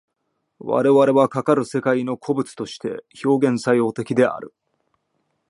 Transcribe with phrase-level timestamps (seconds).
[0.57, 4.51] 我々はかかる世界の個物として表現作用的である。